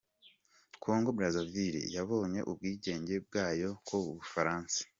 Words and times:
Kongo 0.83 1.09
Brazzaville 1.17 1.81
yabonye 1.97 2.39
ubwigenge 2.51 3.15
bwayo 3.25 3.69
ku 3.87 3.97
bufaransa. 4.15 4.79